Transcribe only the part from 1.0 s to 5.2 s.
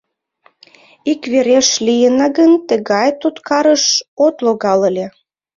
Иквереш лийына гын, тыгай туткарыш от логал ыле...